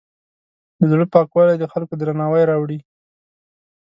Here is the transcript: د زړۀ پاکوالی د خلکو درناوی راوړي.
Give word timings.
د 0.79 0.81
زړۀ 0.91 1.05
پاکوالی 1.13 1.55
د 1.59 1.65
خلکو 1.73 1.93
درناوی 1.97 2.43
راوړي. 2.49 2.79